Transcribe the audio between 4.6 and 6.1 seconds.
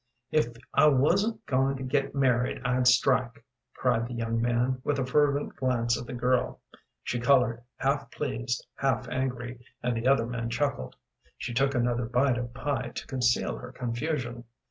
with a fervent glance at